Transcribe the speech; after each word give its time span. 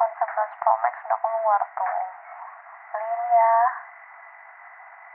iPhone 0.00 0.16
11 0.16 0.64
Pro 0.64 0.72
Max 0.80 0.94
udah 1.04 1.18
keluar 1.20 1.60
tuh. 1.76 2.00
Beliin 2.88 3.22
ya. 3.36 3.56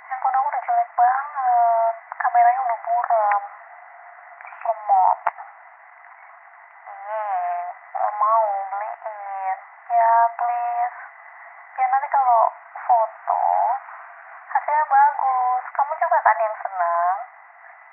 Handphone 0.06 0.38
aku 0.38 0.46
udah 0.46 0.62
jelek 0.62 0.90
banget. 0.94 1.94
Kameranya 2.22 2.62
udah 2.62 2.80
buram. 2.86 3.42
Lemot. 4.62 5.20
Ih, 6.86 7.66
gak 7.98 8.12
mau 8.14 8.46
beliin. 8.78 9.58
Ya, 9.90 10.14
please. 10.38 10.98
Biar 11.74 11.90
nanti 11.90 12.08
kalau 12.14 12.42
foto, 12.86 13.42
hasilnya 14.54 14.86
bagus. 14.86 15.64
Kamu 15.74 15.94
juga 15.98 16.18
kan 16.22 16.38
yang 16.46 16.56
senang. 16.62 17.18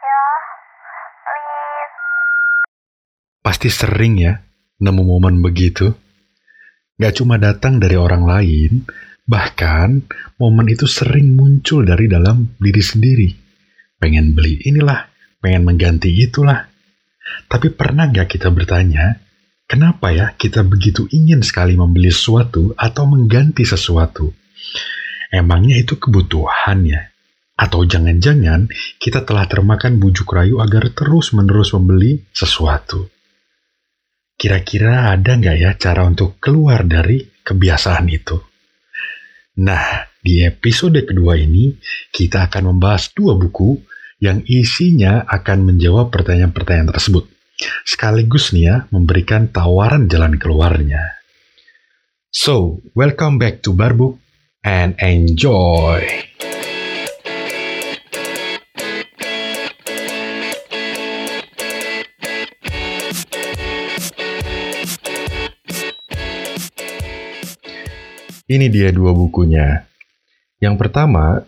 Ya, 0.04 0.24
please. 1.24 1.94
Pasti 3.40 3.68
sering 3.72 4.20
ya 4.20 4.44
nemu 4.76 5.08
momen 5.08 5.40
begitu. 5.40 6.01
Gak 7.02 7.18
cuma 7.18 7.34
datang 7.34 7.82
dari 7.82 7.98
orang 7.98 8.22
lain, 8.22 8.86
bahkan 9.26 10.06
momen 10.38 10.70
itu 10.70 10.86
sering 10.86 11.34
muncul 11.34 11.82
dari 11.82 12.06
dalam 12.06 12.54
diri 12.62 12.78
sendiri. 12.78 13.30
Pengen 13.98 14.38
beli 14.38 14.62
inilah, 14.70 15.10
pengen 15.42 15.66
mengganti 15.66 16.14
itulah. 16.14 16.62
Tapi 17.50 17.74
pernah 17.74 18.06
gak 18.06 18.38
kita 18.38 18.54
bertanya, 18.54 19.18
kenapa 19.66 20.14
ya 20.14 20.30
kita 20.38 20.62
begitu 20.62 21.10
ingin 21.10 21.42
sekali 21.42 21.74
membeli 21.74 22.14
sesuatu 22.14 22.70
atau 22.78 23.04
mengganti 23.10 23.66
sesuatu? 23.66 24.30
Emangnya 25.34 25.82
itu 25.82 25.98
kebutuhannya? 25.98 27.10
Atau 27.58 27.82
jangan-jangan 27.82 28.70
kita 29.02 29.26
telah 29.26 29.50
termakan 29.50 29.98
bujuk 29.98 30.30
rayu 30.30 30.62
agar 30.62 30.86
terus-menerus 30.94 31.74
membeli 31.74 32.22
sesuatu? 32.30 33.11
Kira-kira 34.42 35.14
ada 35.14 35.38
nggak 35.38 35.54
ya 35.54 35.70
cara 35.78 36.02
untuk 36.02 36.42
keluar 36.42 36.82
dari 36.82 37.22
kebiasaan 37.22 38.10
itu? 38.10 38.42
Nah, 39.62 40.10
di 40.18 40.42
episode 40.42 40.98
kedua 41.06 41.38
ini 41.38 41.78
kita 42.10 42.50
akan 42.50 42.74
membahas 42.74 43.14
dua 43.14 43.38
buku 43.38 43.78
yang 44.18 44.42
isinya 44.42 45.22
akan 45.30 45.70
menjawab 45.70 46.10
pertanyaan-pertanyaan 46.10 46.90
tersebut. 46.90 47.30
Sekaligus 47.86 48.50
nih 48.50 48.66
ya, 48.66 48.76
memberikan 48.90 49.46
tawaran 49.46 50.10
jalan 50.10 50.34
keluarnya. 50.34 51.22
So, 52.34 52.82
welcome 52.98 53.38
back 53.38 53.62
to 53.62 53.70
Barbuk 53.70 54.18
and 54.66 54.98
enjoy! 54.98 56.02
Ini 68.52 68.68
dia 68.68 68.92
dua 68.92 69.16
bukunya. 69.16 69.80
Yang 70.60 70.76
pertama, 70.76 71.40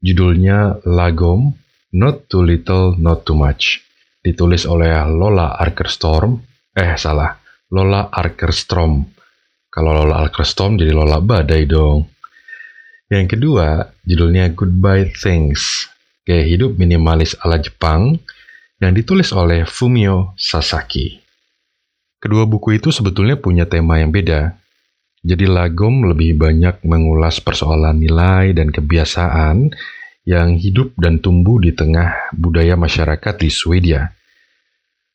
judulnya 0.00 0.80
Lagom, 0.88 1.52
Not 1.92 2.32
Too 2.32 2.40
Little, 2.40 2.96
Not 2.96 3.28
Too 3.28 3.36
Much. 3.36 3.84
Ditulis 4.24 4.64
oleh 4.64 4.88
Lola 5.04 5.52
Arkerstorm. 5.60 6.40
Eh, 6.72 6.96
salah. 6.96 7.36
Lola 7.68 8.08
Arkerstrom. 8.08 9.04
Kalau 9.68 9.92
Lola 9.92 10.24
Arkerstorm 10.24 10.80
jadi 10.80 10.96
Lola 10.96 11.20
Badai 11.20 11.68
dong. 11.68 12.08
Yang 13.12 13.36
kedua, 13.36 13.92
judulnya 14.08 14.48
Goodbye 14.56 15.12
Things. 15.12 15.92
Gaya 16.24 16.48
hidup 16.48 16.80
minimalis 16.80 17.36
ala 17.44 17.60
Jepang 17.60 18.16
yang 18.80 18.96
ditulis 18.96 19.28
oleh 19.36 19.68
Fumio 19.68 20.32
Sasaki. 20.40 21.20
Kedua 22.16 22.48
buku 22.48 22.80
itu 22.80 22.88
sebetulnya 22.88 23.36
punya 23.36 23.68
tema 23.68 24.00
yang 24.00 24.08
beda, 24.08 24.56
jadi 25.20 25.44
Lagom 25.44 26.08
lebih 26.08 26.40
banyak 26.40 26.80
mengulas 26.88 27.44
persoalan 27.44 28.00
nilai 28.00 28.56
dan 28.56 28.72
kebiasaan 28.72 29.68
yang 30.24 30.56
hidup 30.56 30.96
dan 30.96 31.20
tumbuh 31.20 31.60
di 31.60 31.76
tengah 31.76 32.32
budaya 32.32 32.72
masyarakat 32.80 33.34
di 33.36 33.52
Swedia. 33.52 34.16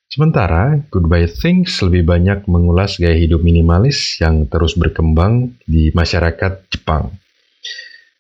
Sementara 0.05 0.77
Goodbye 0.93 1.25
Things 1.25 1.81
lebih 1.81 2.05
banyak 2.05 2.45
mengulas 2.45 3.01
gaya 3.01 3.17
hidup 3.17 3.41
minimalis 3.41 4.21
yang 4.21 4.45
terus 4.45 4.77
berkembang 4.77 5.57
di 5.65 5.89
masyarakat 5.89 6.69
Jepang. 6.69 7.09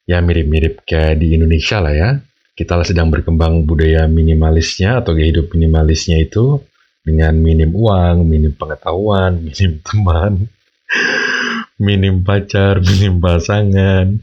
Ya 0.09 0.25
mirip-mirip 0.25 0.81
kayak 0.89 1.21
di 1.21 1.37
Indonesia 1.37 1.77
lah 1.85 1.93
ya. 1.93 2.09
Kita 2.57 2.81
sedang 2.81 3.13
berkembang 3.13 3.69
budaya 3.69 4.09
minimalisnya 4.09 5.05
atau 5.05 5.13
gaya 5.13 5.29
hidup 5.29 5.53
minimalisnya 5.53 6.17
itu 6.17 6.65
dengan 7.05 7.37
minim 7.37 7.69
uang, 7.69 8.25
minim 8.25 8.57
pengetahuan, 8.57 9.37
minim 9.37 9.77
teman 9.85 10.49
minim 11.79 12.23
pacar, 12.23 12.79
minim 12.87 13.19
pasangan. 13.19 14.19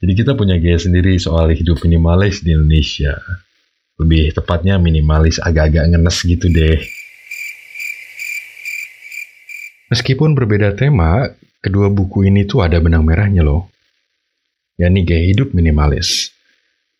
Jadi 0.00 0.12
kita 0.12 0.32
punya 0.36 0.56
gaya 0.60 0.80
sendiri 0.80 1.16
soal 1.20 1.52
hidup 1.52 1.84
minimalis 1.84 2.40
di 2.40 2.56
Indonesia. 2.56 3.20
Lebih 4.00 4.34
tepatnya 4.34 4.80
minimalis 4.80 5.38
agak-agak 5.38 5.94
ngenes 5.94 6.18
gitu 6.26 6.50
deh. 6.50 6.82
Meskipun 9.94 10.34
berbeda 10.34 10.74
tema, 10.74 11.30
kedua 11.62 11.86
buku 11.92 12.26
ini 12.26 12.48
tuh 12.48 12.66
ada 12.66 12.80
benang 12.82 13.06
merahnya 13.06 13.46
loh. 13.46 13.70
yakni 14.74 15.06
gaya 15.06 15.30
hidup 15.30 15.54
minimalis. 15.54 16.34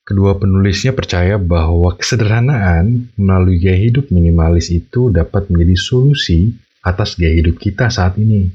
Kedua 0.06 0.38
penulisnya 0.38 0.94
percaya 0.94 1.42
bahwa 1.42 1.96
kesederhanaan 1.98 3.10
melalui 3.18 3.58
gaya 3.58 3.90
hidup 3.90 4.14
minimalis 4.14 4.70
itu 4.70 5.10
dapat 5.10 5.50
menjadi 5.50 5.74
solusi 5.74 6.54
atas 6.86 7.18
gaya 7.18 7.34
hidup 7.40 7.58
kita 7.58 7.90
saat 7.90 8.14
ini. 8.14 8.46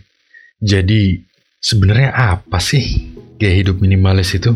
Jadi, 0.63 1.28
Sebenarnya 1.59 2.15
apa 2.15 2.55
sih 2.63 3.11
gaya 3.35 3.59
hidup 3.59 3.83
minimalis 3.83 4.31
itu? 4.31 4.55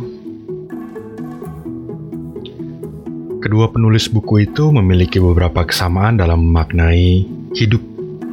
Kedua 3.44 3.68
penulis 3.76 4.08
buku 4.08 4.48
itu 4.48 4.72
memiliki 4.72 5.20
beberapa 5.20 5.68
kesamaan 5.68 6.16
dalam 6.16 6.48
memaknai 6.48 7.28
hidup 7.60 7.84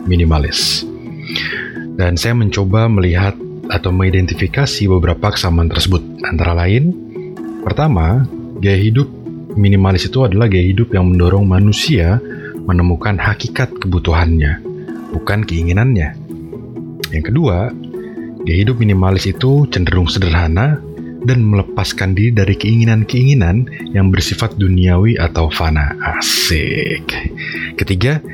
minimalis. 0.06 0.86
Dan 1.98 2.14
saya 2.14 2.38
mencoba 2.38 2.86
melihat 2.86 3.34
atau 3.74 3.90
mengidentifikasi 3.90 4.86
beberapa 4.86 5.34
kesamaan 5.34 5.66
tersebut. 5.66 6.22
Antara 6.22 6.54
lain, 6.54 6.94
pertama, 7.66 8.22
gaya 8.62 8.78
hidup 8.78 9.10
minimalis 9.58 10.06
itu 10.06 10.22
adalah 10.22 10.46
gaya 10.46 10.70
hidup 10.70 10.94
yang 10.94 11.10
mendorong 11.10 11.42
manusia 11.42 12.22
menemukan 12.70 13.18
hakikat 13.18 13.74
kebutuhannya, 13.82 14.62
bukan 15.10 15.42
keinginannya. 15.42 16.14
Yang 17.10 17.34
kedua, 17.34 17.74
Gaya 18.40 18.56
hidup 18.64 18.80
minimalis 18.80 19.28
itu 19.28 19.68
cenderung 19.68 20.08
sederhana 20.08 20.80
dan 21.20 21.44
melepaskan 21.44 22.16
diri 22.16 22.32
dari 22.32 22.56
keinginan-keinginan 22.56 23.68
yang 23.92 24.08
bersifat 24.08 24.56
duniawi 24.56 25.20
atau 25.20 25.52
fana. 25.52 25.92
Asik. 26.00 27.04
Ketiga, 27.76 28.24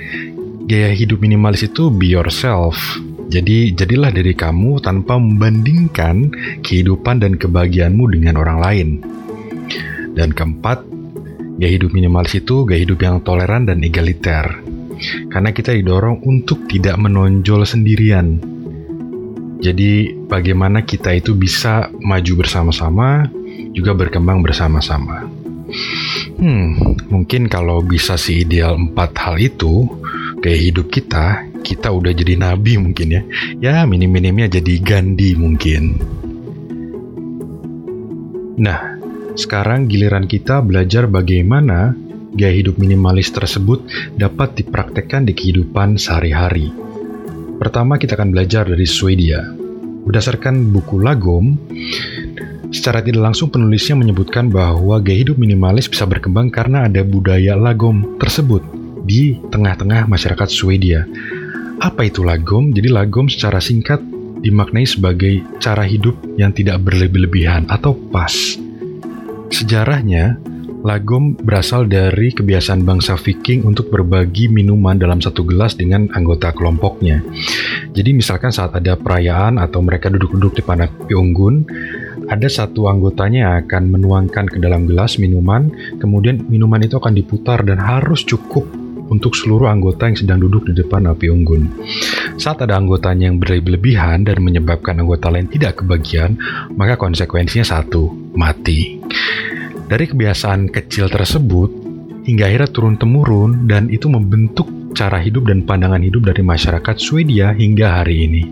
gaya 0.70 0.94
hidup 0.94 1.18
minimalis 1.18 1.66
itu 1.66 1.90
be 1.90 2.14
yourself. 2.14 2.78
Jadi, 3.26 3.74
jadilah 3.74 4.14
diri 4.14 4.38
kamu 4.38 4.78
tanpa 4.78 5.18
membandingkan 5.18 6.30
kehidupan 6.62 7.18
dan 7.18 7.34
kebahagiaanmu 7.34 8.06
dengan 8.14 8.38
orang 8.38 8.58
lain. 8.62 8.88
Dan 10.14 10.30
keempat, 10.30 10.86
gaya 11.58 11.70
hidup 11.74 11.90
minimalis 11.90 12.38
itu 12.38 12.62
gaya 12.62 12.86
hidup 12.86 13.02
yang 13.02 13.18
toleran 13.26 13.66
dan 13.66 13.82
egaliter. 13.82 14.62
Karena 15.28 15.50
kita 15.50 15.74
didorong 15.74 16.22
untuk 16.22 16.70
tidak 16.70 16.96
menonjol 16.96 17.66
sendirian, 17.66 18.55
jadi 19.56 20.12
bagaimana 20.28 20.84
kita 20.84 21.16
itu 21.16 21.32
bisa 21.32 21.88
maju 22.00 22.32
bersama-sama, 22.44 23.28
juga 23.72 23.96
berkembang 23.96 24.44
bersama-sama. 24.44 25.28
Hmm, 26.36 26.96
mungkin 27.08 27.48
kalau 27.48 27.80
bisa 27.82 28.20
si 28.20 28.44
ideal 28.44 28.76
empat 28.76 29.16
hal 29.16 29.36
itu, 29.40 29.88
kayak 30.44 30.60
hidup 30.60 30.86
kita, 30.92 31.48
kita 31.64 31.88
udah 31.90 32.12
jadi 32.12 32.38
nabi 32.38 32.78
mungkin 32.78 33.08
ya. 33.10 33.22
Ya 33.58 33.76
minim-minimnya 33.88 34.60
jadi 34.60 34.78
Gandhi 34.78 35.34
mungkin. 35.34 35.82
Nah, 38.56 38.96
sekarang 39.36 39.88
giliran 39.90 40.24
kita 40.24 40.64
belajar 40.64 41.08
bagaimana 41.10 41.92
gaya 42.36 42.52
hidup 42.52 42.76
minimalis 42.76 43.32
tersebut 43.32 43.84
dapat 44.16 44.60
dipraktekkan 44.60 45.24
di 45.24 45.32
kehidupan 45.32 45.96
sehari-hari. 45.96 46.85
Pertama 47.56 47.96
kita 47.96 48.20
akan 48.20 48.36
belajar 48.36 48.68
dari 48.68 48.84
Swedia. 48.84 49.40
Berdasarkan 50.06 50.70
buku 50.70 51.02
Lagom, 51.02 51.56
secara 52.68 53.00
tidak 53.02 53.32
langsung 53.32 53.48
penulisnya 53.50 53.96
menyebutkan 53.98 54.52
bahwa 54.52 55.00
gaya 55.02 55.24
hidup 55.24 55.40
minimalis 55.40 55.90
bisa 55.90 56.04
berkembang 56.04 56.52
karena 56.52 56.86
ada 56.86 57.02
budaya 57.02 57.56
Lagom 57.58 58.20
tersebut 58.20 58.60
di 59.02 59.40
tengah-tengah 59.50 60.04
masyarakat 60.04 60.48
Swedia. 60.52 61.08
Apa 61.80 62.06
itu 62.06 62.22
Lagom? 62.22 62.70
Jadi 62.76 62.92
Lagom 62.92 63.26
secara 63.26 63.58
singkat 63.58 63.98
dimaknai 64.44 64.84
sebagai 64.84 65.40
cara 65.58 65.82
hidup 65.82 66.14
yang 66.36 66.52
tidak 66.52 66.84
berlebih-lebihan 66.84 67.66
atau 67.72 67.96
pas. 67.96 68.32
Sejarahnya, 69.48 70.36
Lagom 70.86 71.34
berasal 71.34 71.90
dari 71.90 72.30
kebiasaan 72.30 72.86
bangsa 72.86 73.18
Viking 73.18 73.66
untuk 73.66 73.90
berbagi 73.90 74.46
minuman 74.46 74.94
dalam 74.94 75.18
satu 75.18 75.42
gelas 75.42 75.74
dengan 75.74 76.06
anggota 76.14 76.54
kelompoknya. 76.54 77.26
Jadi 77.90 78.14
misalkan 78.14 78.54
saat 78.54 78.70
ada 78.70 78.94
perayaan 78.94 79.58
atau 79.58 79.82
mereka 79.82 80.14
duduk-duduk 80.14 80.54
di 80.54 80.62
panas 80.62 80.86
unggun, 81.10 81.66
ada 82.30 82.46
satu 82.46 82.86
anggotanya 82.86 83.50
yang 83.50 83.54
akan 83.66 83.82
menuangkan 83.98 84.46
ke 84.46 84.62
dalam 84.62 84.86
gelas 84.86 85.18
minuman, 85.18 85.74
kemudian 85.98 86.46
minuman 86.46 86.78
itu 86.78 87.02
akan 87.02 87.18
diputar 87.18 87.66
dan 87.66 87.82
harus 87.82 88.22
cukup 88.22 88.70
untuk 89.10 89.34
seluruh 89.34 89.66
anggota 89.66 90.06
yang 90.06 90.14
sedang 90.14 90.38
duduk 90.38 90.70
di 90.70 90.74
depan 90.78 91.10
api 91.10 91.26
unggun. 91.34 91.66
Saat 92.38 92.62
ada 92.62 92.78
anggotanya 92.78 93.26
yang 93.26 93.42
berlebihan 93.42 94.22
dan 94.22 94.38
menyebabkan 94.38 95.02
anggota 95.02 95.34
lain 95.34 95.50
tidak 95.50 95.82
kebagian, 95.82 96.38
maka 96.78 96.94
konsekuensinya 96.94 97.66
satu, 97.66 98.06
mati. 98.38 99.02
Dari 99.86 100.02
kebiasaan 100.10 100.66
kecil 100.74 101.06
tersebut, 101.06 101.70
hingga 102.26 102.50
akhirnya 102.50 102.66
turun-temurun 102.74 103.70
dan 103.70 103.86
itu 103.86 104.10
membentuk 104.10 104.66
cara 104.98 105.22
hidup 105.22 105.46
dan 105.46 105.62
pandangan 105.62 106.02
hidup 106.02 106.26
dari 106.26 106.42
masyarakat 106.42 106.98
Swedia 106.98 107.54
hingga 107.54 108.02
hari 108.02 108.26
ini. 108.26 108.42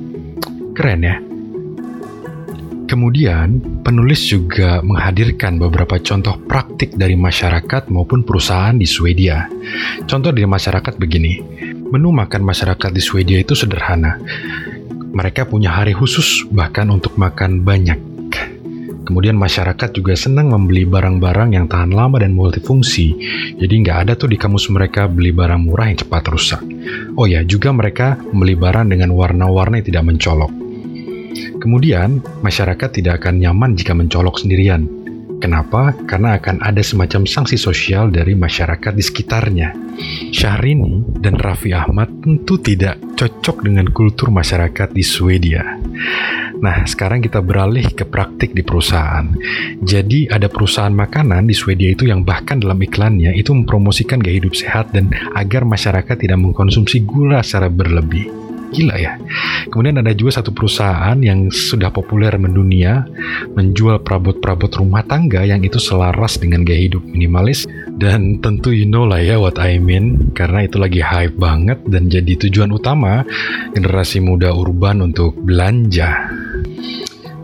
Keren 0.78 1.02
ya? 1.02 1.18
Kemudian, 2.86 3.58
penulis 3.82 4.30
juga 4.30 4.78
menghadirkan 4.86 5.58
beberapa 5.58 5.98
contoh 5.98 6.38
praktik 6.46 6.94
dari 6.94 7.18
masyarakat 7.18 7.90
maupun 7.90 8.22
perusahaan 8.22 8.78
di 8.78 8.86
Swedia. 8.86 9.50
Contoh 10.06 10.30
dari 10.30 10.46
masyarakat 10.46 10.94
begini, 11.02 11.42
menu 11.90 12.14
makan 12.14 12.46
masyarakat 12.46 12.94
di 12.94 13.02
Swedia 13.02 13.42
itu 13.42 13.58
sederhana. 13.58 14.22
Mereka 15.10 15.50
punya 15.50 15.74
hari 15.74 15.98
khusus 15.98 16.46
bahkan 16.54 16.86
untuk 16.94 17.18
makan 17.18 17.66
banyak 17.66 18.13
Kemudian 19.04 19.36
masyarakat 19.36 19.92
juga 19.92 20.16
senang 20.16 20.48
membeli 20.48 20.88
barang-barang 20.88 21.52
yang 21.52 21.68
tahan 21.68 21.92
lama 21.92 22.16
dan 22.16 22.32
multifungsi. 22.32 23.12
Jadi 23.60 23.74
nggak 23.84 24.08
ada 24.08 24.12
tuh 24.16 24.32
di 24.32 24.40
kamus 24.40 24.72
mereka 24.72 25.04
beli 25.06 25.30
barang 25.30 25.60
murah 25.60 25.92
yang 25.92 26.00
cepat 26.00 26.24
rusak. 26.32 26.62
Oh 27.14 27.28
ya, 27.28 27.44
juga 27.44 27.70
mereka 27.70 28.16
membeli 28.16 28.56
barang 28.56 28.88
dengan 28.88 29.12
warna-warna 29.12 29.78
yang 29.78 29.86
tidak 29.86 30.04
mencolok. 30.08 30.52
Kemudian, 31.60 32.20
masyarakat 32.44 32.88
tidak 32.92 33.24
akan 33.24 33.40
nyaman 33.40 33.76
jika 33.76 33.92
mencolok 33.96 34.40
sendirian. 34.40 34.84
Kenapa? 35.44 35.92
Karena 36.08 36.40
akan 36.40 36.64
ada 36.64 36.80
semacam 36.80 37.28
sanksi 37.28 37.60
sosial 37.60 38.08
dari 38.08 38.32
masyarakat 38.32 38.92
di 38.96 39.04
sekitarnya. 39.04 39.76
Syahrini 40.32 41.04
dan 41.20 41.36
Raffi 41.36 41.76
Ahmad 41.76 42.08
tentu 42.24 42.56
tidak 42.56 42.96
cocok 43.12 43.60
dengan 43.60 43.92
kultur 43.92 44.32
masyarakat 44.32 44.96
di 44.96 45.04
Swedia. 45.04 45.60
Nah, 46.64 46.88
sekarang 46.88 47.20
kita 47.20 47.44
beralih 47.44 47.84
ke 47.92 48.08
praktik 48.08 48.56
di 48.56 48.64
perusahaan. 48.64 49.28
Jadi, 49.84 50.32
ada 50.32 50.48
perusahaan 50.48 50.88
makanan 50.96 51.44
di 51.44 51.52
Swedia 51.52 51.92
itu 51.92 52.08
yang 52.08 52.24
bahkan 52.24 52.56
dalam 52.56 52.80
iklannya 52.80 53.36
itu 53.36 53.52
mempromosikan 53.52 54.16
gaya 54.16 54.40
hidup 54.40 54.56
sehat 54.56 54.88
dan 54.96 55.12
agar 55.36 55.68
masyarakat 55.68 56.16
tidak 56.16 56.40
mengkonsumsi 56.40 57.04
gula 57.04 57.44
secara 57.44 57.68
berlebih. 57.68 58.32
Gila 58.74 58.96
ya. 58.98 59.20
Kemudian 59.70 60.02
ada 60.02 60.10
juga 60.10 60.42
satu 60.42 60.50
perusahaan 60.50 61.14
yang 61.22 61.46
sudah 61.52 61.94
populer 61.94 62.34
mendunia 62.34 63.06
menjual 63.54 64.02
perabot-perabot 64.02 64.72
rumah 64.82 65.06
tangga 65.06 65.46
yang 65.46 65.62
itu 65.62 65.78
selaras 65.78 66.42
dengan 66.42 66.66
gaya 66.66 66.90
hidup 66.90 67.06
minimalis 67.06 67.70
dan 67.94 68.42
tentu 68.42 68.74
you 68.74 68.88
know 68.88 69.06
lah 69.06 69.22
ya 69.22 69.38
what 69.38 69.62
I 69.62 69.78
mean 69.78 70.34
karena 70.34 70.66
itu 70.66 70.82
lagi 70.82 70.98
hype 70.98 71.38
banget 71.38 71.78
dan 71.86 72.10
jadi 72.10 72.34
tujuan 72.48 72.74
utama 72.74 73.22
generasi 73.70 74.18
muda 74.18 74.50
urban 74.50 75.06
untuk 75.06 75.38
belanja. 75.38 76.34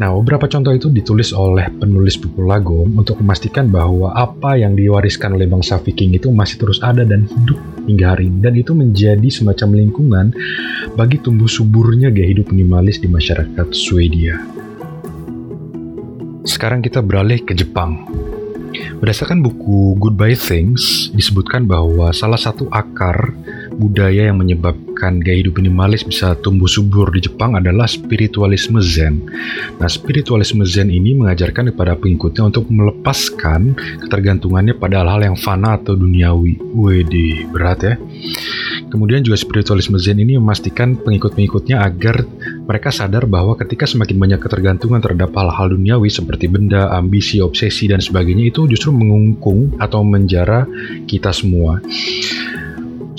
Nah, 0.01 0.17
beberapa 0.17 0.49
contoh 0.49 0.73
itu 0.73 0.89
ditulis 0.89 1.37
oleh 1.37 1.69
penulis 1.77 2.17
buku 2.17 2.41
Lagom 2.41 2.89
untuk 2.97 3.21
memastikan 3.21 3.69
bahwa 3.69 4.17
apa 4.17 4.57
yang 4.57 4.73
diwariskan 4.73 5.37
oleh 5.37 5.45
bangsa 5.45 5.77
Viking 5.77 6.17
itu 6.17 6.33
masih 6.33 6.57
terus 6.57 6.81
ada 6.81 7.05
dan 7.05 7.29
hidup 7.29 7.61
hingga 7.85 8.17
hari 8.17 8.33
ini. 8.33 8.41
Dan 8.41 8.57
itu 8.57 8.73
menjadi 8.73 9.29
semacam 9.29 9.77
lingkungan 9.77 10.27
bagi 10.97 11.21
tumbuh 11.21 11.53
suburnya 11.53 12.09
gaya 12.09 12.33
hidup 12.33 12.49
minimalis 12.49 12.97
di 12.97 13.13
masyarakat 13.13 13.67
Swedia. 13.77 14.41
Sekarang 16.49 16.81
kita 16.81 17.05
beralih 17.05 17.45
ke 17.45 17.53
Jepang. 17.53 18.09
Berdasarkan 19.01 19.41
buku 19.41 19.97
Goodbye 19.97 20.37
Things, 20.37 21.09
disebutkan 21.15 21.65
bahwa 21.65 22.13
salah 22.13 22.39
satu 22.39 22.69
akar 22.69 23.33
budaya 23.81 24.29
yang 24.29 24.37
menyebabkan 24.37 25.21
gaya 25.25 25.41
hidup 25.41 25.57
minimalis 25.57 26.05
bisa 26.05 26.37
tumbuh 26.45 26.69
subur 26.69 27.09
di 27.09 27.25
Jepang 27.25 27.57
adalah 27.57 27.89
spiritualisme 27.89 28.77
Zen. 28.85 29.25
Nah, 29.81 29.89
spiritualisme 29.89 30.63
Zen 30.69 30.93
ini 30.93 31.17
mengajarkan 31.17 31.73
kepada 31.73 31.97
pengikutnya 31.97 32.53
untuk 32.53 32.69
melepaskan 32.69 33.73
ketergantungannya 34.05 34.77
pada 34.77 35.01
hal-hal 35.01 35.33
yang 35.33 35.37
fana 35.41 35.81
atau 35.81 35.97
duniawi. 35.97 36.61
Wede, 36.77 37.49
berat 37.49 37.81
ya. 37.81 37.95
Kemudian 38.91 39.23
juga 39.23 39.39
spiritualisme 39.39 39.97
Zen 40.03 40.19
ini 40.19 40.35
memastikan 40.37 40.99
pengikut-pengikutnya 40.99 41.79
agar 41.79 42.27
mereka 42.67 42.91
sadar 42.91 43.25
bahwa 43.31 43.55
ketika 43.55 43.87
semakin 43.87 44.19
banyak 44.19 44.41
ketergantungan 44.43 44.99
terhadap 44.99 45.31
hal-hal 45.33 45.71
duniawi 45.71 46.11
seperti 46.11 46.51
benda, 46.51 46.91
ambisi, 46.91 47.39
obsesi, 47.39 47.87
dan 47.87 48.03
sebagainya 48.03 48.51
itu 48.51 48.67
justru 48.67 48.91
mengungkung 48.91 49.79
atau 49.79 50.03
menjara 50.03 50.67
kita 51.07 51.31
semua 51.31 51.79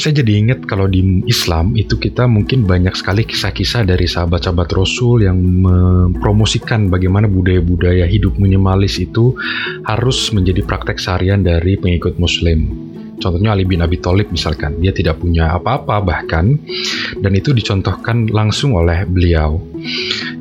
saya 0.01 0.18
jadi 0.25 0.33
ingat 0.41 0.65
kalau 0.65 0.89
di 0.89 1.21
Islam 1.29 1.77
itu 1.77 1.94
kita 1.94 2.25
mungkin 2.25 2.65
banyak 2.65 2.97
sekali 2.97 3.21
kisah-kisah 3.21 3.85
dari 3.85 4.09
sahabat-sahabat 4.09 4.74
Rasul 4.74 5.29
yang 5.29 5.38
mempromosikan 5.38 6.89
bagaimana 6.89 7.29
budaya-budaya 7.29 8.09
hidup 8.09 8.41
minimalis 8.41 8.97
itu 8.97 9.38
harus 9.85 10.33
menjadi 10.33 10.65
praktek 10.65 10.97
seharian 10.97 11.45
dari 11.45 11.77
pengikut 11.77 12.17
Muslim. 12.17 12.90
Contohnya 13.21 13.53
Ali 13.53 13.69
bin 13.69 13.85
Abi 13.85 14.01
Thalib 14.01 14.33
misalkan, 14.33 14.81
dia 14.81 14.89
tidak 14.89 15.21
punya 15.21 15.53
apa-apa 15.53 16.01
bahkan, 16.01 16.57
dan 17.21 17.31
itu 17.38 17.53
dicontohkan 17.53 18.25
langsung 18.33 18.73
oleh 18.73 19.06
beliau. 19.06 19.62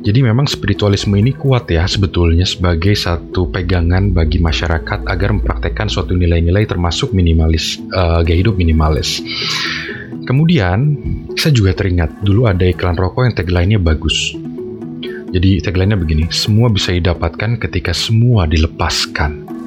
Jadi 0.01 0.25
memang 0.25 0.49
spiritualisme 0.49 1.13
ini 1.13 1.37
kuat 1.37 1.69
ya 1.69 1.85
sebetulnya 1.85 2.41
sebagai 2.41 2.97
satu 2.97 3.53
pegangan 3.53 4.09
bagi 4.09 4.41
masyarakat 4.41 5.05
agar 5.05 5.29
mempraktekkan 5.37 5.93
suatu 5.93 6.17
nilai-nilai 6.17 6.65
termasuk 6.65 7.13
minimalis, 7.13 7.77
uh, 7.93 8.25
gaya 8.25 8.41
hidup 8.41 8.57
minimalis. 8.57 9.21
Kemudian, 10.25 10.97
saya 11.37 11.53
juga 11.53 11.77
teringat 11.77 12.25
dulu 12.25 12.49
ada 12.49 12.65
iklan 12.65 12.97
rokok 12.97 13.29
yang 13.29 13.35
tagline-nya 13.37 13.77
bagus. 13.77 14.33
Jadi 15.31 15.61
tagline-nya 15.61 16.01
begini, 16.01 16.25
semua 16.33 16.67
bisa 16.73 16.97
didapatkan 16.97 17.61
ketika 17.61 17.93
semua 17.93 18.49
dilepaskan. 18.49 19.60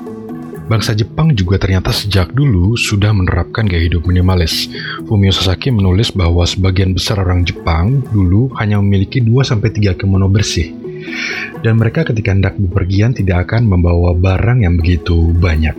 Bangsa 0.64 0.96
Jepang 0.96 1.36
juga 1.36 1.60
ternyata 1.60 1.92
sejak 1.92 2.32
dulu 2.32 2.72
sudah 2.72 3.12
menerapkan 3.12 3.68
gaya 3.68 3.84
hidup 3.84 4.08
minimalis. 4.08 4.72
Fumio 5.04 5.28
Sasaki 5.28 5.68
menulis 5.68 6.08
bahwa 6.08 6.40
sebagian 6.48 6.96
besar 6.96 7.20
orang 7.20 7.44
Jepang 7.44 8.00
dulu 8.08 8.48
hanya 8.56 8.80
memiliki 8.80 9.20
2-3 9.20 9.92
kimono 9.92 10.24
bersih. 10.32 10.72
Dan 11.60 11.76
mereka 11.76 12.08
ketika 12.08 12.32
hendak 12.32 12.56
bepergian 12.56 13.12
tidak 13.12 13.48
akan 13.48 13.68
membawa 13.68 14.16
barang 14.16 14.64
yang 14.64 14.80
begitu 14.80 15.36
banyak. 15.36 15.76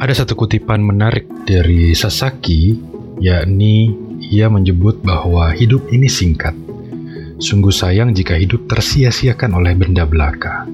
Ada 0.00 0.24
satu 0.24 0.32
kutipan 0.32 0.80
menarik 0.80 1.28
dari 1.44 1.92
Sasaki, 1.92 2.72
yakni 3.20 3.92
ia 4.32 4.48
menyebut 4.48 5.04
bahwa 5.04 5.52
hidup 5.52 5.92
ini 5.92 6.08
singkat. 6.08 6.56
Sungguh 7.36 7.72
sayang 7.72 8.16
jika 8.16 8.32
hidup 8.32 8.64
tersia-siakan 8.64 9.60
oleh 9.60 9.76
benda 9.76 10.08
belaka. 10.08 10.64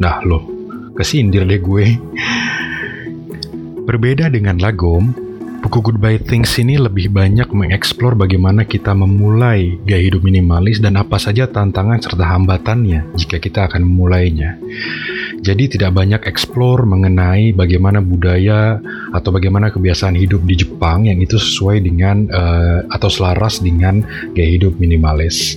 Nah 0.00 0.24
loh, 0.24 0.59
kesindir 0.94 1.46
deh 1.46 1.60
gue. 1.60 1.98
Berbeda 3.86 4.30
dengan 4.30 4.60
Lagom, 4.62 5.10
buku 5.60 5.78
Goodbye 5.82 6.22
Things 6.22 6.54
ini 6.62 6.78
lebih 6.78 7.10
banyak 7.10 7.50
mengeksplor 7.50 8.16
bagaimana 8.16 8.62
kita 8.64 8.94
memulai 8.94 9.76
gaya 9.82 10.06
hidup 10.06 10.22
minimalis 10.24 10.78
dan 10.80 10.96
apa 10.96 11.18
saja 11.18 11.50
tantangan 11.50 12.00
serta 12.00 12.24
hambatannya 12.24 13.12
jika 13.18 13.42
kita 13.42 13.66
akan 13.66 13.82
memulainya. 13.84 14.56
Jadi 15.40 15.72
tidak 15.72 15.96
banyak 15.96 16.20
eksplor 16.28 16.84
mengenai 16.84 17.56
bagaimana 17.56 18.04
budaya 18.04 18.76
atau 19.10 19.32
bagaimana 19.32 19.72
kebiasaan 19.72 20.12
hidup 20.12 20.44
di 20.44 20.54
Jepang 20.54 21.08
yang 21.08 21.16
itu 21.16 21.40
sesuai 21.40 21.80
dengan 21.80 22.28
uh, 22.28 22.84
atau 22.92 23.08
selaras 23.08 23.64
dengan 23.64 24.04
gaya 24.36 24.50
hidup 24.60 24.76
minimalis. 24.76 25.56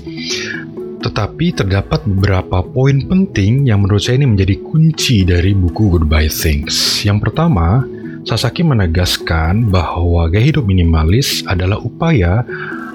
Tetapi 1.03 1.51
terdapat 1.51 2.07
beberapa 2.07 2.63
poin 2.63 3.03
penting 3.03 3.67
yang 3.67 3.83
menurut 3.83 4.07
saya 4.07 4.23
ini 4.23 4.31
menjadi 4.31 4.55
kunci 4.63 5.27
dari 5.27 5.51
buku 5.51 5.99
Goodbye 5.99 6.31
Things. 6.31 7.03
Yang 7.03 7.27
pertama, 7.27 7.83
Sasaki 8.23 8.63
menegaskan 8.63 9.67
bahwa 9.67 10.31
gaya 10.31 10.47
hidup 10.47 10.63
minimalis 10.63 11.43
adalah 11.43 11.75
upaya 11.83 12.47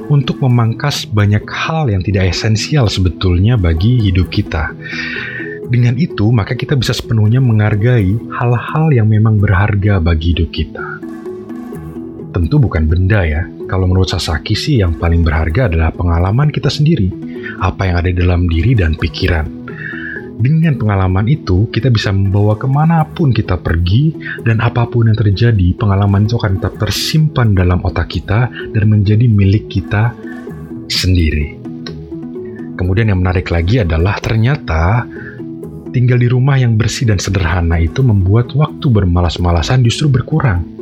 untuk 0.08 0.40
memangkas 0.40 1.04
banyak 1.04 1.44
hal 1.52 1.92
yang 1.92 2.00
tidak 2.00 2.32
esensial 2.32 2.88
sebetulnya 2.88 3.60
bagi 3.60 4.00
hidup 4.00 4.32
kita. 4.32 4.72
Dengan 5.68 6.00
itu, 6.00 6.32
maka 6.32 6.56
kita 6.56 6.80
bisa 6.80 6.96
sepenuhnya 6.96 7.44
menghargai 7.44 8.16
hal-hal 8.40 8.88
yang 8.88 9.04
memang 9.04 9.36
berharga 9.36 10.00
bagi 10.00 10.32
hidup 10.32 10.48
kita. 10.48 10.86
Tentu 12.32 12.56
bukan 12.56 12.88
benda 12.88 13.20
ya, 13.20 13.44
kalau 13.68 13.84
menurut 13.84 14.08
Sasaki 14.08 14.56
sih 14.56 14.80
yang 14.80 14.96
paling 14.96 15.20
berharga 15.20 15.68
adalah 15.68 15.92
pengalaman 15.92 16.48
kita 16.48 16.72
sendiri, 16.72 17.12
apa 17.58 17.90
yang 17.90 17.96
ada 18.00 18.10
dalam 18.14 18.46
diri 18.46 18.74
dan 18.74 18.94
pikiran. 18.94 19.46
dengan 20.38 20.78
pengalaman 20.78 21.26
itu, 21.26 21.66
kita 21.74 21.90
bisa 21.90 22.14
membawa 22.14 22.54
ke 22.54 22.70
mana 22.70 23.02
pun 23.02 23.34
kita 23.34 23.58
pergi, 23.58 24.14
dan 24.46 24.62
apa 24.62 24.86
pun 24.86 25.10
yang 25.10 25.18
terjadi, 25.18 25.74
pengalaman 25.74 26.30
itu 26.30 26.38
akan 26.38 26.62
tetap 26.62 26.78
tersimpan 26.78 27.58
dalam 27.58 27.82
otak 27.82 28.06
kita 28.06 28.46
dan 28.46 28.84
menjadi 28.86 29.26
milik 29.26 29.66
kita 29.66 30.14
sendiri. 30.86 31.58
Kemudian 32.78 33.10
yang 33.10 33.18
menarik 33.18 33.50
lagi 33.50 33.82
adalah 33.82 34.22
ternyata 34.22 35.02
tinggal 35.90 36.22
di 36.22 36.30
rumah 36.30 36.54
yang 36.54 36.78
bersih 36.78 37.10
dan 37.10 37.18
sederhana 37.18 37.82
itu 37.82 38.06
membuat 38.06 38.54
waktu 38.54 38.86
bermalas-malasan 38.86 39.82
justru 39.82 40.06
berkurang. 40.06 40.77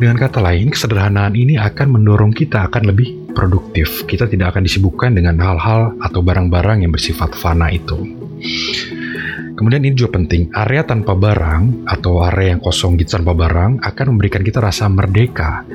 Dengan 0.00 0.16
kata 0.16 0.40
lain, 0.40 0.72
kesederhanaan 0.72 1.36
ini 1.36 1.60
akan 1.60 2.00
mendorong 2.00 2.32
kita 2.32 2.72
akan 2.72 2.88
lebih 2.88 3.36
produktif. 3.36 4.08
Kita 4.08 4.24
tidak 4.24 4.56
akan 4.56 4.64
disibukkan 4.64 5.12
dengan 5.12 5.36
hal-hal 5.36 5.92
atau 6.00 6.24
barang-barang 6.24 6.88
yang 6.88 6.88
bersifat 6.88 7.36
fana 7.36 7.68
itu. 7.68 8.08
Kemudian 9.60 9.84
ini 9.84 9.92
juga 9.92 10.16
penting, 10.16 10.56
area 10.56 10.88
tanpa 10.88 11.12
barang 11.12 11.84
atau 11.84 12.24
area 12.24 12.56
yang 12.56 12.64
kosong 12.64 12.96
gitu 12.96 13.20
tanpa 13.20 13.36
barang 13.36 13.84
akan 13.84 14.16
memberikan 14.16 14.40
kita 14.40 14.64
rasa 14.64 14.88
merdeka 14.88 15.68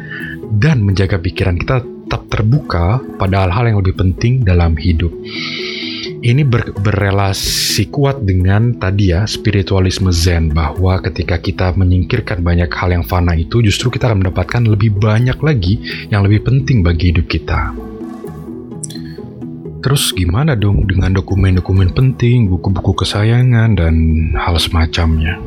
dan 0.58 0.82
menjaga 0.82 1.22
pikiran 1.22 1.62
kita 1.62 1.86
tetap 1.86 2.26
terbuka 2.26 2.98
pada 3.22 3.46
hal-hal 3.46 3.70
yang 3.70 3.78
lebih 3.78 3.94
penting 3.94 4.42
dalam 4.42 4.74
hidup. 4.74 5.14
Ini 6.26 6.42
ber, 6.42 6.74
berrelasi 6.74 7.94
kuat 7.94 8.26
dengan 8.26 8.74
tadi 8.82 9.14
ya 9.14 9.30
spiritualisme 9.30 10.10
Zen 10.10 10.50
bahwa 10.50 10.98
ketika 10.98 11.38
kita 11.38 11.78
menyingkirkan 11.78 12.42
banyak 12.42 12.66
hal 12.74 12.98
yang 12.98 13.06
fana 13.06 13.38
itu 13.38 13.62
justru 13.62 13.94
kita 13.94 14.10
akan 14.10 14.26
mendapatkan 14.26 14.66
lebih 14.66 14.98
banyak 14.98 15.38
lagi 15.46 15.86
yang 16.10 16.26
lebih 16.26 16.42
penting 16.50 16.82
bagi 16.82 17.14
hidup 17.14 17.30
kita. 17.30 17.78
Terus 19.86 20.18
gimana 20.18 20.58
dong 20.58 20.90
dengan 20.90 21.14
dokumen-dokumen 21.14 21.94
penting, 21.94 22.50
buku-buku 22.50 23.06
kesayangan, 23.06 23.78
dan 23.78 23.94
hal 24.34 24.58
semacamnya? 24.58 25.38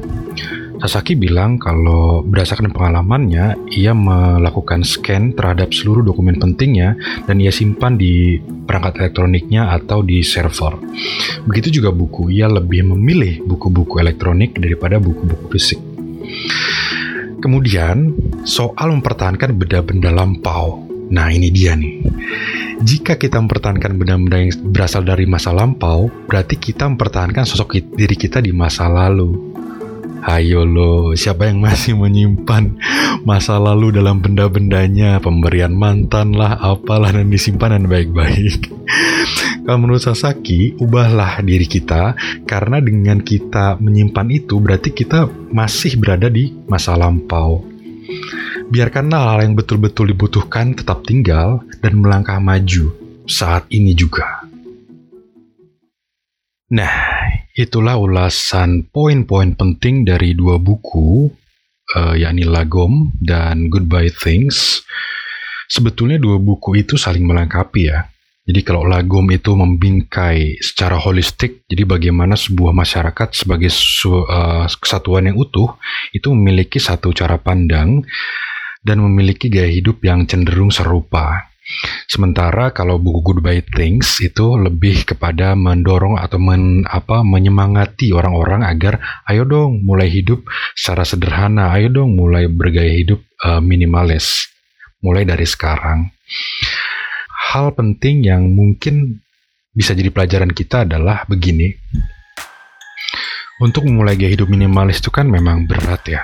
Sasaki 0.78 1.18
bilang 1.18 1.58
kalau 1.58 2.22
berdasarkan 2.22 2.70
pengalamannya, 2.70 3.58
ia 3.74 3.92
melakukan 3.92 4.86
scan 4.86 5.34
terhadap 5.34 5.74
seluruh 5.74 6.06
dokumen 6.06 6.38
pentingnya 6.38 6.94
dan 7.26 7.42
ia 7.42 7.50
simpan 7.50 7.98
di 7.98 8.38
perangkat 8.38 9.02
elektroniknya 9.02 9.74
atau 9.74 10.06
di 10.06 10.22
server. 10.22 10.78
Begitu 11.50 11.82
juga 11.82 11.90
buku, 11.90 12.30
ia 12.30 12.46
lebih 12.46 12.94
memilih 12.94 13.42
buku-buku 13.42 13.98
elektronik 13.98 14.54
daripada 14.54 15.02
buku-buku 15.02 15.50
fisik. 15.50 15.82
Kemudian, 17.38 18.14
soal 18.46 18.94
mempertahankan 18.94 19.54
benda-benda 19.58 20.10
lampau. 20.14 20.86
Nah, 21.10 21.30
ini 21.30 21.50
dia 21.50 21.74
nih. 21.74 22.02
Jika 22.78 23.18
kita 23.18 23.42
mempertahankan 23.42 23.98
benda-benda 23.98 24.38
yang 24.38 24.54
berasal 24.70 25.02
dari 25.02 25.26
masa 25.26 25.50
lampau, 25.50 26.06
berarti 26.30 26.54
kita 26.54 26.86
mempertahankan 26.86 27.42
sosok 27.42 27.82
diri 27.98 28.14
kita 28.14 28.38
di 28.38 28.54
masa 28.54 28.86
lalu. 28.86 29.57
Ayo 30.26 30.66
lo, 30.66 31.14
siapa 31.14 31.46
yang 31.46 31.62
masih 31.62 31.94
menyimpan 31.94 32.74
masa 33.22 33.54
lalu 33.60 33.94
dalam 33.94 34.18
benda-bendanya, 34.18 35.22
pemberian 35.22 35.70
mantan 35.70 36.34
lah, 36.34 36.58
apalah 36.58 37.14
dan 37.14 37.30
disimpan 37.30 37.78
dan 37.78 37.86
baik-baik. 37.86 38.66
Kalau 39.68 39.78
menurut 39.84 40.00
Sasaki, 40.00 40.74
ubahlah 40.80 41.44
diri 41.44 41.68
kita 41.68 42.16
karena 42.48 42.80
dengan 42.80 43.20
kita 43.20 43.76
menyimpan 43.78 44.28
itu 44.32 44.58
berarti 44.58 44.96
kita 44.96 45.28
masih 45.52 46.00
berada 46.00 46.32
di 46.32 46.50
masa 46.66 46.96
lampau. 46.96 47.62
Biarkanlah 48.68 49.32
hal 49.32 49.38
yang 49.44 49.54
betul-betul 49.56 50.12
dibutuhkan 50.12 50.72
tetap 50.72 51.04
tinggal 51.04 51.64
dan 51.84 52.00
melangkah 52.00 52.40
maju 52.40 52.92
saat 53.28 53.68
ini 53.68 53.92
juga. 53.92 54.48
Nah, 56.68 57.07
itulah 57.58 57.98
ulasan 57.98 58.86
poin-poin 58.86 59.58
penting 59.58 60.06
dari 60.06 60.38
dua 60.38 60.62
buku, 60.62 61.26
uh, 61.98 62.14
yakni 62.14 62.46
Lagom 62.46 63.10
dan 63.18 63.66
Goodbye 63.66 64.14
Things. 64.14 64.86
Sebetulnya 65.66 66.22
dua 66.22 66.38
buku 66.38 66.78
itu 66.78 66.94
saling 66.94 67.26
melengkapi 67.26 67.90
ya. 67.90 68.06
Jadi 68.48 68.64
kalau 68.64 68.88
Lagom 68.88 69.28
itu 69.28 69.52
membingkai 69.52 70.56
secara 70.64 70.96
holistik, 70.96 71.68
jadi 71.68 71.84
bagaimana 71.84 72.32
sebuah 72.32 72.72
masyarakat 72.72 73.36
sebagai 73.36 73.68
uh, 74.08 74.64
kesatuan 74.80 75.28
yang 75.28 75.36
utuh 75.36 75.76
itu 76.16 76.32
memiliki 76.32 76.80
satu 76.80 77.12
cara 77.12 77.36
pandang 77.36 78.00
dan 78.80 79.04
memiliki 79.04 79.52
gaya 79.52 79.68
hidup 79.68 80.00
yang 80.00 80.24
cenderung 80.24 80.72
serupa. 80.72 81.50
Sementara 82.08 82.72
kalau 82.72 82.96
buku 82.96 83.20
Goodbye 83.20 83.60
Things 83.60 84.24
itu 84.24 84.56
lebih 84.56 85.04
kepada 85.04 85.52
mendorong 85.52 86.16
atau 86.16 86.40
men, 86.40 86.88
apa, 86.88 87.20
menyemangati 87.20 88.16
orang-orang 88.16 88.64
agar 88.64 89.22
ayo 89.28 89.44
dong 89.44 89.84
mulai 89.84 90.08
hidup 90.08 90.48
secara 90.72 91.04
sederhana, 91.04 91.68
ayo 91.76 91.92
dong 91.92 92.16
mulai 92.16 92.48
bergaya 92.48 92.88
hidup 92.88 93.20
uh, 93.44 93.60
minimalis, 93.60 94.48
mulai 95.04 95.28
dari 95.28 95.44
sekarang. 95.44 96.08
Hal 97.52 97.76
penting 97.76 98.24
yang 98.24 98.48
mungkin 98.56 99.20
bisa 99.76 99.92
jadi 99.92 100.08
pelajaran 100.08 100.52
kita 100.52 100.88
adalah 100.88 101.28
begini. 101.28 101.76
Untuk 103.58 103.84
memulai 103.84 104.14
gaya 104.14 104.32
hidup 104.32 104.48
minimalis 104.48 105.02
itu 105.02 105.10
kan 105.10 105.26
memang 105.26 105.66
berat 105.66 106.06
ya 106.06 106.22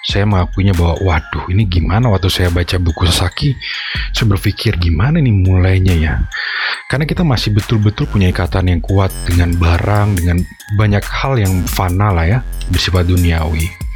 saya 0.00 0.24
mengakuinya 0.24 0.72
bahwa 0.72 0.96
waduh 1.04 1.44
ini 1.52 1.68
gimana? 1.68 2.08
Waktu 2.08 2.32
saya 2.32 2.48
baca 2.48 2.76
buku 2.80 3.04
Sasaki 3.08 3.52
saya 4.16 4.26
berpikir 4.32 4.80
gimana 4.80 5.20
nih 5.20 5.34
mulainya 5.34 5.94
ya? 5.96 6.14
Karena 6.88 7.04
kita 7.04 7.22
masih 7.22 7.52
betul-betul 7.52 8.08
punya 8.08 8.32
ikatan 8.32 8.72
yang 8.72 8.80
kuat 8.80 9.12
dengan 9.28 9.52
barang 9.54 10.16
dengan 10.16 10.40
banyak 10.80 11.04
hal 11.04 11.36
yang 11.36 11.52
fana 11.68 12.10
lah 12.14 12.26
ya 12.26 12.38
bersifat 12.70 13.06
duniawi 13.06 13.89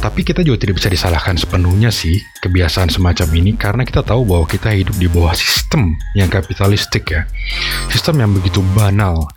tapi 0.00 0.24
kita 0.24 0.40
juga 0.40 0.64
tidak 0.64 0.80
bisa 0.80 0.88
disalahkan 0.88 1.36
sepenuhnya 1.36 1.92
sih 1.92 2.16
kebiasaan 2.40 2.88
semacam 2.88 3.28
ini 3.36 3.52
karena 3.54 3.84
kita 3.84 4.00
tahu 4.00 4.24
bahwa 4.24 4.48
kita 4.48 4.72
hidup 4.72 4.96
di 4.96 5.06
bawah 5.12 5.36
sistem 5.36 5.92
yang 6.16 6.32
kapitalistik 6.32 7.12
ya. 7.12 7.28
Sistem 7.92 8.24
yang 8.24 8.32
begitu 8.32 8.64
banal. 8.72 9.28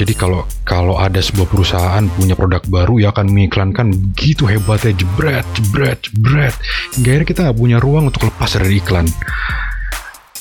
Jadi 0.00 0.16
kalau 0.16 0.48
kalau 0.64 0.96
ada 0.96 1.20
sebuah 1.20 1.44
perusahaan 1.52 2.04
punya 2.16 2.32
produk 2.32 2.64
baru 2.64 2.96
ya 3.04 3.12
akan 3.12 3.28
mengiklankan 3.28 3.92
begitu 3.92 4.48
hebatnya 4.48 4.96
jebret 4.96 5.44
jebret 5.52 6.00
jebret 6.08 6.54
hingga 6.96 7.08
akhirnya 7.12 7.28
kita 7.28 7.40
nggak 7.44 7.58
punya 7.60 7.76
ruang 7.76 8.08
untuk 8.08 8.24
lepas 8.24 8.56
dari 8.56 8.80
iklan 8.80 9.04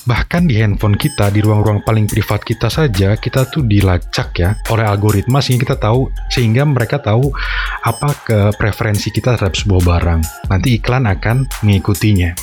bahkan 0.10 0.50
di 0.50 0.58
handphone 0.58 0.98
kita 0.98 1.30
di 1.30 1.46
ruang-ruang 1.46 1.86
paling 1.86 2.10
privat 2.10 2.42
kita 2.42 2.66
saja 2.66 3.14
kita 3.14 3.46
tuh 3.46 3.62
dilacak 3.62 4.34
ya 4.42 4.58
oleh 4.74 4.90
algoritma 4.90 5.38
sehingga 5.38 5.70
kita 5.70 5.78
tahu 5.78 6.10
sehingga 6.34 6.66
mereka 6.66 6.98
tahu 6.98 7.30
apa 7.86 8.10
ke 8.26 8.40
preferensi 8.58 9.14
kita 9.14 9.38
terhadap 9.38 9.54
sebuah 9.54 9.82
barang. 9.86 10.50
Nanti 10.50 10.82
iklan 10.82 11.06
akan 11.06 11.46
mengikutinya. 11.62 12.34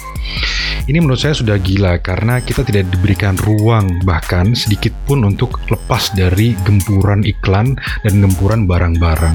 Ini 0.86 1.02
menurut 1.02 1.18
saya 1.18 1.34
sudah 1.34 1.58
gila 1.58 1.98
karena 1.98 2.38
kita 2.38 2.62
tidak 2.62 2.86
diberikan 2.94 3.34
ruang 3.42 3.98
bahkan 4.06 4.54
sedikit 4.54 4.94
pun 5.02 5.26
untuk 5.26 5.58
lepas 5.66 6.14
dari 6.14 6.54
gempuran 6.62 7.26
iklan 7.26 7.74
dan 8.06 8.14
gempuran 8.22 8.70
barang-barang. 8.70 9.34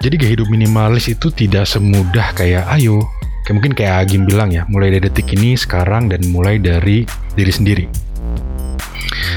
Jadi 0.00 0.14
gaya 0.16 0.32
hidup 0.32 0.48
minimalis 0.48 1.12
itu 1.12 1.28
tidak 1.28 1.68
semudah 1.68 2.32
kayak 2.32 2.64
ayo 2.80 3.04
Kayak 3.50 3.66
mungkin 3.66 3.74
kayak 3.74 3.94
Agim 4.06 4.22
bilang 4.30 4.54
ya, 4.54 4.62
mulai 4.70 4.94
dari 4.94 5.10
detik 5.10 5.34
ini 5.34 5.58
sekarang 5.58 6.06
dan 6.06 6.22
mulai 6.30 6.62
dari 6.62 7.02
diri 7.34 7.50
sendiri. 7.50 7.84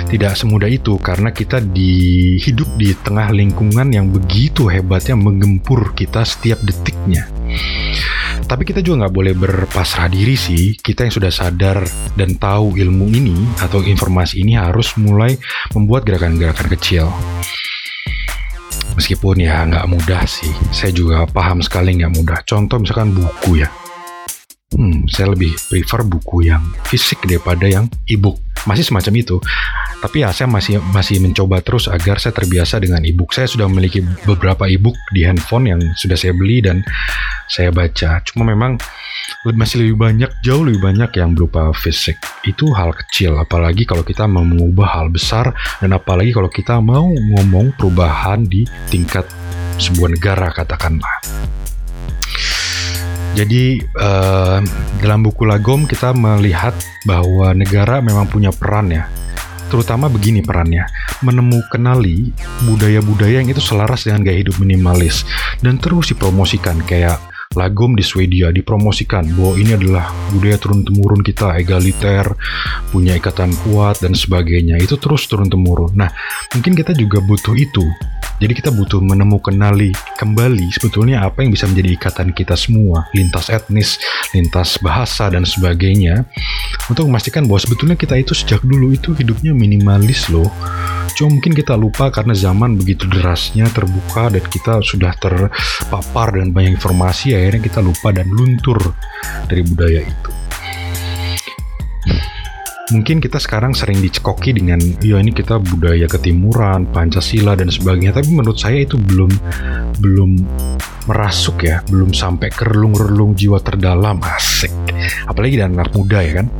Tidak 0.05 0.37
semudah 0.37 0.69
itu 0.69 1.01
karena 1.01 1.33
kita 1.33 1.57
di 1.57 2.37
hidup 2.37 2.77
di 2.77 2.93
tengah 2.93 3.33
lingkungan 3.33 3.89
yang 3.89 4.13
begitu 4.13 4.69
hebatnya 4.69 5.17
menggempur 5.17 5.97
kita 5.97 6.21
setiap 6.29 6.61
detiknya. 6.61 7.25
Tapi 8.45 8.61
kita 8.61 8.85
juga 8.85 9.09
nggak 9.09 9.15
boleh 9.17 9.33
berpasrah 9.33 10.13
diri 10.13 10.37
sih. 10.37 10.77
Kita 10.77 11.09
yang 11.09 11.13
sudah 11.17 11.33
sadar 11.33 11.81
dan 12.13 12.37
tahu 12.37 12.77
ilmu 12.77 13.09
ini 13.09 13.33
atau 13.65 13.81
informasi 13.81 14.45
ini 14.45 14.53
harus 14.53 14.93
mulai 14.93 15.41
membuat 15.73 16.05
gerakan-gerakan 16.05 16.69
kecil. 16.77 17.09
Meskipun 18.93 19.41
ya 19.41 19.65
nggak 19.65 19.89
mudah 19.89 20.21
sih, 20.29 20.53
saya 20.69 20.93
juga 20.93 21.25
paham 21.25 21.65
sekali 21.65 21.97
nggak 21.97 22.13
mudah. 22.13 22.45
Contoh 22.45 22.77
misalkan 22.77 23.09
buku 23.09 23.65
ya, 23.65 23.73
saya 25.09 25.33
lebih 25.33 25.51
prefer 25.69 26.05
buku 26.07 26.47
yang 26.47 26.63
fisik 26.87 27.23
daripada 27.27 27.67
yang 27.67 27.89
e-book. 28.07 28.39
Masih 28.63 28.87
semacam 28.87 29.13
itu. 29.19 29.37
Tapi 29.99 30.23
ya 30.23 30.35
saya 30.35 30.51
masih 30.51 30.83
masih 30.91 31.19
mencoba 31.23 31.63
terus 31.63 31.87
agar 31.87 32.19
saya 32.19 32.35
terbiasa 32.35 32.79
dengan 32.79 33.03
e-book. 33.03 33.31
Saya 33.31 33.47
sudah 33.47 33.67
memiliki 33.67 34.03
beberapa 34.27 34.67
e-book 34.67 34.95
di 35.15 35.23
handphone 35.23 35.71
yang 35.71 35.81
sudah 35.95 36.15
saya 36.15 36.35
beli 36.35 36.63
dan 36.63 36.83
saya 37.47 37.71
baca. 37.71 38.23
Cuma 38.27 38.47
memang 38.47 38.79
masih 39.55 39.83
lebih 39.83 39.99
banyak, 39.99 40.31
jauh 40.43 40.63
lebih 40.63 40.79
banyak 40.83 41.11
yang 41.19 41.35
berupa 41.35 41.71
fisik. 41.75 42.19
Itu 42.47 42.71
hal 42.71 42.95
kecil, 42.95 43.35
apalagi 43.39 43.83
kalau 43.83 44.03
kita 44.03 44.27
mau 44.27 44.43
mengubah 44.43 44.87
hal 44.87 45.07
besar 45.11 45.51
dan 45.79 45.95
apalagi 45.95 46.31
kalau 46.31 46.47
kita 46.47 46.79
mau 46.79 47.07
ngomong 47.11 47.75
perubahan 47.75 48.43
di 48.47 48.63
tingkat 48.87 49.27
sebuah 49.79 50.15
negara 50.15 50.51
katakanlah. 50.51 51.23
Jadi 53.33 53.81
uh, 53.97 54.61
dalam 55.01 55.25
buku 55.25 55.49
Lagom 55.49 55.89
kita 55.89 56.13
melihat 56.13 56.77
bahwa 57.09 57.49
negara 57.57 57.97
memang 57.97 58.29
punya 58.29 58.53
peran 58.53 58.93
ya, 58.93 59.09
terutama 59.73 60.05
begini 60.05 60.45
perannya, 60.45 60.85
menemukanali 61.25 62.29
budaya-budaya 62.69 63.41
yang 63.41 63.49
itu 63.49 63.57
selaras 63.57 64.05
dengan 64.05 64.21
gaya 64.21 64.37
hidup 64.45 64.61
minimalis 64.61 65.25
dan 65.65 65.81
terus 65.81 66.13
dipromosikan 66.13 66.77
kayak 66.85 67.17
Lagom 67.53 67.93
di 67.93 68.01
Swedia 68.01 68.49
dipromosikan 68.49 69.29
bahwa 69.37 69.53
ini 69.57 69.77
adalah 69.77 70.09
budaya 70.33 70.57
turun-temurun 70.57 71.21
kita, 71.21 71.53
egaliter, 71.61 72.25
punya 72.89 73.13
ikatan 73.13 73.53
kuat, 73.61 74.01
dan 74.01 74.17
sebagainya. 74.17 74.81
Itu 74.81 74.97
terus 74.97 75.29
turun-temurun. 75.29 75.93
Nah, 75.93 76.09
mungkin 76.57 76.73
kita 76.73 76.97
juga 76.97 77.21
butuh 77.21 77.53
itu. 77.53 77.85
Jadi 78.43 78.59
kita 78.59 78.75
butuh 78.75 78.99
menemukan 78.99 79.55
nali 79.55 79.95
kembali 80.19 80.67
sebetulnya 80.75 81.23
apa 81.23 81.47
yang 81.47 81.55
bisa 81.55 81.63
menjadi 81.63 81.95
ikatan 81.95 82.35
kita 82.35 82.59
semua, 82.59 83.07
lintas 83.15 83.47
etnis, 83.47 83.95
lintas 84.35 84.75
bahasa, 84.83 85.31
dan 85.31 85.47
sebagainya. 85.47 86.27
Untuk 86.91 87.07
memastikan 87.07 87.47
bahwa 87.47 87.63
sebetulnya 87.63 87.95
kita 87.95 88.19
itu 88.19 88.35
sejak 88.35 88.59
dulu 88.67 88.91
itu 88.91 89.15
hidupnya 89.15 89.55
minimalis 89.55 90.27
loh. 90.27 90.51
Cuma 91.15 91.39
mungkin 91.39 91.55
kita 91.55 91.79
lupa 91.79 92.11
karena 92.11 92.35
zaman 92.35 92.75
begitu 92.75 93.07
derasnya 93.07 93.71
terbuka 93.71 94.27
dan 94.27 94.43
kita 94.43 94.83
sudah 94.83 95.15
terpapar 95.15 96.35
dengan 96.35 96.51
banyak 96.51 96.75
informasi 96.75 97.39
akhirnya 97.39 97.63
kita 97.63 97.79
lupa 97.79 98.11
dan 98.11 98.27
luntur 98.27 98.75
dari 99.47 99.63
budaya 99.63 100.03
itu. 100.03 100.42
Mungkin 102.91 103.23
kita 103.23 103.39
sekarang 103.39 103.71
sering 103.71 104.03
dicekoki 104.03 104.51
dengan 104.51 104.75
ya 104.99 105.15
ini 105.15 105.31
kita 105.31 105.55
budaya 105.55 106.03
ketimuran, 106.03 106.83
Pancasila 106.91 107.55
dan 107.55 107.71
sebagainya, 107.71 108.11
tapi 108.11 108.27
menurut 108.35 108.59
saya 108.59 108.83
itu 108.83 108.99
belum 108.99 109.31
belum 110.03 110.43
merasuk 111.07 111.63
ya, 111.63 111.79
belum 111.87 112.11
sampai 112.11 112.51
ke 112.51 112.67
relung-relung 112.67 113.39
jiwa 113.39 113.63
terdalam. 113.63 114.19
Asik. 114.19 114.75
Apalagi 115.23 115.63
dan 115.63 115.79
anak 115.79 115.95
muda 115.95 116.19
ya 116.19 116.43
kan? 116.43 116.51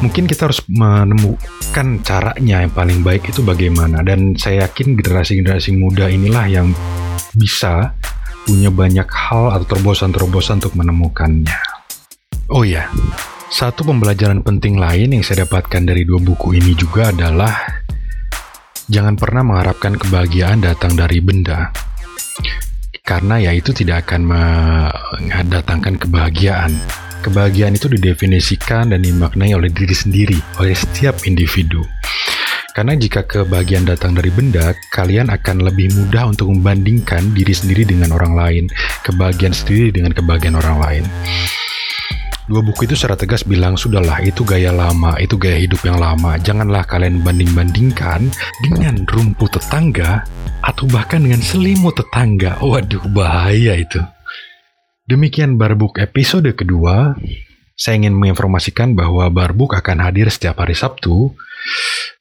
Mungkin 0.00 0.24
kita 0.24 0.48
harus 0.48 0.64
menemukan 0.64 2.00
caranya 2.00 2.64
yang 2.64 2.72
paling 2.72 3.04
baik 3.04 3.28
itu 3.28 3.44
bagaimana. 3.44 4.00
Dan 4.00 4.32
saya 4.32 4.64
yakin 4.64 4.96
generasi-generasi 4.96 5.76
muda 5.76 6.08
inilah 6.08 6.48
yang 6.48 6.72
bisa 7.36 7.92
punya 8.48 8.72
banyak 8.72 9.08
hal 9.12 9.60
atau 9.60 9.76
terobosan-terobosan 9.76 10.64
untuk 10.64 10.72
menemukannya. 10.72 11.52
Oh 12.48 12.64
ya, 12.64 12.88
satu 13.54 13.86
pembelajaran 13.86 14.42
penting 14.42 14.82
lain 14.82 15.14
yang 15.14 15.22
saya 15.22 15.46
dapatkan 15.46 15.86
dari 15.86 16.02
dua 16.02 16.18
buku 16.18 16.58
ini 16.58 16.74
juga 16.74 17.14
adalah 17.14 17.54
jangan 18.90 19.14
pernah 19.14 19.46
mengharapkan 19.46 19.94
kebahagiaan 19.94 20.58
datang 20.58 20.98
dari 20.98 21.22
benda. 21.22 21.70
Karena 23.06 23.38
ya 23.38 23.54
itu 23.54 23.70
tidak 23.70 24.10
akan 24.10 24.26
mendatangkan 24.26 26.02
kebahagiaan 26.02 26.74
Kebahagiaan 27.24 27.72
itu 27.72 27.88
didefinisikan 27.88 28.92
dan 28.92 29.00
dimaknai 29.00 29.56
oleh 29.56 29.72
diri 29.72 29.96
sendiri, 29.96 30.36
oleh 30.60 30.76
setiap 30.76 31.24
individu. 31.24 31.80
Karena 32.76 32.92
jika 33.00 33.24
kebahagiaan 33.24 33.88
datang 33.88 34.12
dari 34.12 34.28
benda, 34.28 34.76
kalian 34.92 35.32
akan 35.32 35.64
lebih 35.64 35.88
mudah 35.96 36.28
untuk 36.28 36.52
membandingkan 36.52 37.32
diri 37.32 37.56
sendiri 37.56 37.88
dengan 37.88 38.12
orang 38.12 38.36
lain, 38.36 38.64
kebahagiaan 39.08 39.56
sendiri 39.56 39.88
dengan 39.88 40.12
kebahagiaan 40.12 40.60
orang 40.60 40.76
lain. 40.76 41.04
Dua 42.44 42.60
buku 42.60 42.84
itu 42.84 42.92
secara 42.92 43.16
tegas 43.16 43.40
bilang, 43.40 43.72
sudahlah 43.72 44.20
itu 44.20 44.44
gaya 44.44 44.68
lama, 44.68 45.16
itu 45.16 45.40
gaya 45.40 45.56
hidup 45.56 45.80
yang 45.80 45.96
lama. 45.96 46.36
Janganlah 46.36 46.84
kalian 46.84 47.24
banding-bandingkan 47.24 48.28
dengan 48.60 49.00
rumput 49.08 49.56
tetangga 49.56 50.28
atau 50.60 50.84
bahkan 50.92 51.24
dengan 51.24 51.40
selimut 51.40 51.96
tetangga. 51.96 52.60
Waduh, 52.60 53.00
bahaya 53.16 53.80
itu. 53.80 53.96
Demikian 55.08 55.56
Barbuk 55.56 55.96
episode 55.96 56.52
kedua. 56.52 57.16
Saya 57.80 58.04
ingin 58.04 58.12
menginformasikan 58.12 58.92
bahwa 58.92 59.24
Barbuk 59.32 59.72
akan 59.72 60.04
hadir 60.04 60.28
setiap 60.28 60.60
hari 60.60 60.76
Sabtu. 60.76 61.32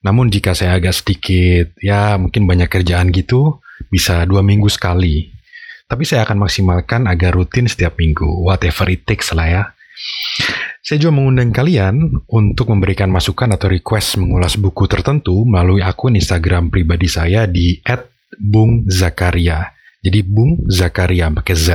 Namun 0.08 0.32
jika 0.32 0.56
saya 0.56 0.80
agak 0.80 1.04
sedikit, 1.04 1.76
ya 1.84 2.16
mungkin 2.16 2.48
banyak 2.48 2.72
kerjaan 2.72 3.12
gitu, 3.12 3.60
bisa 3.92 4.24
dua 4.24 4.40
minggu 4.40 4.72
sekali. 4.72 5.36
Tapi 5.92 6.08
saya 6.08 6.24
akan 6.24 6.48
maksimalkan 6.48 7.12
agar 7.12 7.36
rutin 7.36 7.68
setiap 7.68 8.00
minggu, 8.00 8.24
whatever 8.40 8.88
it 8.88 9.04
takes 9.04 9.36
lah 9.36 9.52
ya. 9.52 9.64
Saya 10.84 11.00
juga 11.00 11.16
mengundang 11.16 11.56
kalian 11.56 12.28
untuk 12.28 12.68
memberikan 12.68 13.08
masukan 13.08 13.56
atau 13.56 13.72
request 13.72 14.20
mengulas 14.20 14.60
buku 14.60 14.84
tertentu 14.92 15.48
melalui 15.48 15.80
akun 15.80 16.20
Instagram 16.20 16.68
pribadi 16.68 17.08
saya 17.08 17.48
di 17.48 17.80
@bungzakaria. 18.36 19.72
Jadi 20.04 20.20
Bung 20.28 20.68
Zakaria 20.68 21.32
pakai 21.32 21.56
Z. 21.56 21.68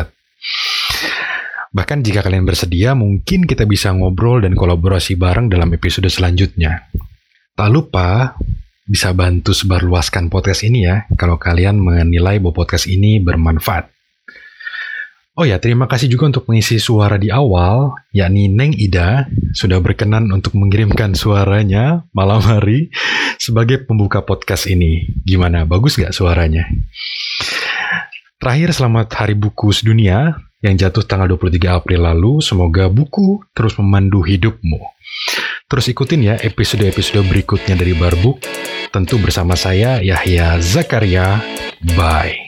Bahkan 1.72 2.04
jika 2.04 2.20
kalian 2.20 2.44
bersedia, 2.44 2.92
mungkin 2.92 3.48
kita 3.48 3.64
bisa 3.64 3.88
ngobrol 3.96 4.44
dan 4.44 4.52
kolaborasi 4.52 5.16
bareng 5.16 5.48
dalam 5.48 5.72
episode 5.72 6.08
selanjutnya. 6.12 6.92
Tak 7.56 7.68
lupa 7.72 8.36
bisa 8.84 9.12
bantu 9.12 9.56
sebarluaskan 9.56 10.28
podcast 10.28 10.64
ini 10.64 10.84
ya, 10.84 11.04
kalau 11.16 11.40
kalian 11.40 11.80
menilai 11.80 12.40
bahwa 12.40 12.64
podcast 12.64 12.88
ini 12.88 13.20
bermanfaat. 13.20 13.88
Oh 15.38 15.46
ya, 15.46 15.62
terima 15.62 15.86
kasih 15.86 16.10
juga 16.10 16.26
untuk 16.34 16.50
mengisi 16.50 16.82
suara 16.82 17.14
di 17.14 17.30
awal, 17.30 17.94
yakni 18.10 18.50
Neng 18.50 18.74
Ida, 18.74 19.30
sudah 19.54 19.78
berkenan 19.78 20.34
untuk 20.34 20.58
mengirimkan 20.58 21.14
suaranya 21.14 22.02
malam 22.10 22.42
hari 22.42 22.90
sebagai 23.38 23.86
pembuka 23.86 24.26
podcast 24.26 24.66
ini. 24.66 25.06
Gimana, 25.22 25.62
bagus 25.62 25.94
gak 25.94 26.10
suaranya? 26.10 26.66
Terakhir, 28.42 28.74
selamat 28.74 29.14
Hari 29.14 29.38
Buku 29.38 29.70
Sedunia 29.70 30.42
yang 30.58 30.74
jatuh 30.74 31.06
tanggal 31.06 31.30
23 31.30 31.70
April 31.70 32.02
lalu. 32.02 32.42
Semoga 32.42 32.90
buku 32.90 33.38
terus 33.54 33.78
memandu 33.78 34.26
hidupmu. 34.26 34.82
Terus 35.70 35.86
ikutin 35.86 36.34
ya 36.34 36.34
episode-episode 36.34 37.22
berikutnya 37.30 37.78
dari 37.78 37.94
Barbuk. 37.94 38.42
Tentu 38.90 39.22
bersama 39.22 39.54
saya 39.54 40.02
Yahya 40.02 40.58
Zakaria. 40.58 41.38
Bye. 41.94 42.42